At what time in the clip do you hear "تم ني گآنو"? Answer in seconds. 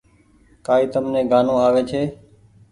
0.93-1.53